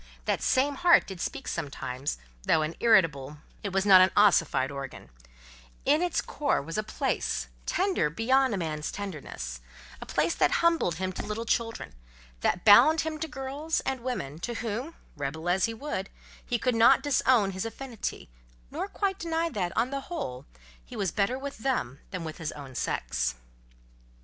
That 0.25 0.41
same 0.41 0.77
heart 0.77 1.05
did 1.05 1.21
speak 1.21 1.47
sometimes; 1.47 2.17
though 2.41 2.63
an 2.63 2.73
irritable, 2.79 3.37
it 3.61 3.71
was 3.71 3.85
not 3.85 4.01
an 4.01 4.09
ossified 4.17 4.71
organ: 4.71 5.11
in 5.85 6.01
its 6.01 6.21
core 6.21 6.59
was 6.59 6.75
a 6.75 6.81
place, 6.81 7.49
tender 7.67 8.09
beyond 8.09 8.55
a 8.55 8.57
man's 8.57 8.91
tenderness; 8.91 9.61
a 10.01 10.07
place 10.07 10.33
that 10.33 10.53
humbled 10.65 10.95
him 10.95 11.11
to 11.13 11.23
little 11.27 11.45
children, 11.45 11.93
that 12.39 12.65
bound 12.65 13.01
him 13.01 13.19
to 13.19 13.27
girls 13.27 13.79
and 13.81 13.99
women 14.01 14.39
to 14.39 14.55
whom, 14.55 14.95
rebel 15.15 15.47
as 15.47 15.65
he 15.65 15.73
would, 15.75 16.09
he 16.43 16.57
could 16.57 16.73
not 16.73 17.03
disown 17.03 17.51
his 17.51 17.63
affinity, 17.63 18.27
nor 18.71 18.87
quite 18.87 19.19
deny 19.19 19.49
that, 19.49 19.71
on 19.77 19.91
the 19.91 20.01
whole, 20.09 20.47
he 20.83 20.95
was 20.95 21.11
better 21.11 21.37
with 21.37 21.59
them 21.59 21.99
than 22.09 22.23
with 22.23 22.39
his 22.39 22.51
own 22.53 22.73
sex. 22.73 23.35